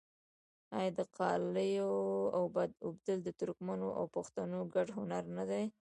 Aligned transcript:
آیا 0.77 0.91
د 0.97 0.99
قالیو 1.17 1.91
اوبدل 2.39 3.17
د 3.23 3.29
ترکمنو 3.39 3.87
او 3.99 4.03
پښتنو 4.15 4.59
ګډ 4.75 4.87
هنر 4.97 5.23
نه 5.37 5.43
دی؟ 5.49 5.63